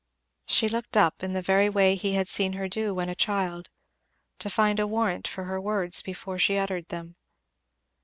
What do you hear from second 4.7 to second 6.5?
a warrant for her words before